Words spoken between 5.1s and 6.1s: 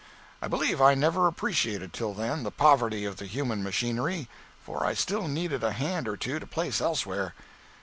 needed a hand